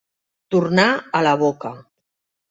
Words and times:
Tornar 0.53 0.85
a 1.19 1.21
la 1.27 1.33
boca. 1.43 1.73